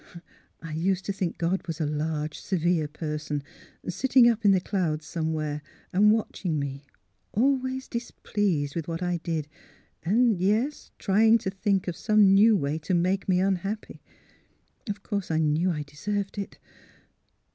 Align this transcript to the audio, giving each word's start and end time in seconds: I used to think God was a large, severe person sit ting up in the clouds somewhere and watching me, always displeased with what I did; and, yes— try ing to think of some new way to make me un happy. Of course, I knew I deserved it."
I 0.63 0.73
used 0.73 1.05
to 1.05 1.13
think 1.13 1.37
God 1.37 1.67
was 1.67 1.79
a 1.79 1.85
large, 1.85 2.39
severe 2.39 2.87
person 2.87 3.43
sit 3.87 4.09
ting 4.09 4.27
up 4.27 4.43
in 4.43 4.49
the 4.49 4.59
clouds 4.59 5.05
somewhere 5.05 5.61
and 5.93 6.11
watching 6.11 6.57
me, 6.57 6.87
always 7.33 7.87
displeased 7.87 8.75
with 8.75 8.87
what 8.87 9.03
I 9.03 9.17
did; 9.17 9.47
and, 10.01 10.33
yes— 10.35 10.89
try 10.97 11.25
ing 11.27 11.37
to 11.37 11.51
think 11.51 11.87
of 11.87 11.95
some 11.95 12.33
new 12.33 12.57
way 12.57 12.79
to 12.79 12.95
make 12.95 13.29
me 13.29 13.41
un 13.41 13.57
happy. 13.57 14.01
Of 14.89 15.03
course, 15.03 15.29
I 15.29 15.37
knew 15.37 15.69
I 15.69 15.83
deserved 15.83 16.39
it." 16.39 16.57